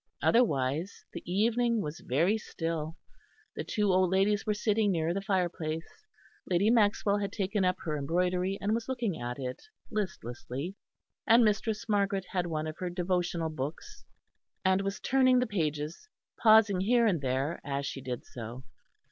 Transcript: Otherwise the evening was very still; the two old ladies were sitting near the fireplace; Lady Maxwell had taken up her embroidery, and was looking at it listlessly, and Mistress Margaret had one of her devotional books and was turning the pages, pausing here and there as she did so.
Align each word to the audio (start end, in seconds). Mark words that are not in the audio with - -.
Otherwise 0.23 1.05
the 1.13 1.21
evening 1.31 1.79
was 1.79 1.99
very 1.99 2.35
still; 2.35 2.95
the 3.55 3.63
two 3.63 3.91
old 3.93 4.09
ladies 4.09 4.47
were 4.47 4.53
sitting 4.55 4.91
near 4.91 5.13
the 5.13 5.21
fireplace; 5.21 6.07
Lady 6.49 6.71
Maxwell 6.71 7.19
had 7.19 7.31
taken 7.31 7.63
up 7.63 7.77
her 7.85 7.95
embroidery, 7.95 8.57
and 8.59 8.73
was 8.73 8.89
looking 8.89 9.21
at 9.21 9.37
it 9.37 9.61
listlessly, 9.91 10.73
and 11.27 11.45
Mistress 11.45 11.87
Margaret 11.87 12.25
had 12.31 12.47
one 12.47 12.65
of 12.65 12.79
her 12.79 12.89
devotional 12.89 13.51
books 13.51 14.03
and 14.65 14.81
was 14.81 14.99
turning 14.99 15.37
the 15.37 15.45
pages, 15.45 16.07
pausing 16.41 16.79
here 16.79 17.05
and 17.05 17.21
there 17.21 17.61
as 17.63 17.85
she 17.85 18.01
did 18.01 18.25
so. 18.25 18.63